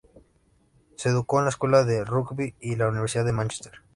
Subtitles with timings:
[0.97, 3.83] Se educó en la Escuela de Rugbi y en la Universidad de Mánchester.